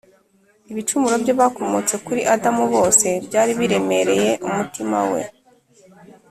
[0.71, 5.21] ibicumuro by’abakomotse kuri adamu bose, byari biremereye umutima we